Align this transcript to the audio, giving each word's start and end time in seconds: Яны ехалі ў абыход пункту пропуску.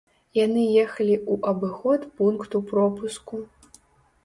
Яны 0.37 0.63
ехалі 0.83 1.13
ў 1.31 1.51
абыход 1.51 2.07
пункту 2.23 2.65
пропуску. 2.75 3.35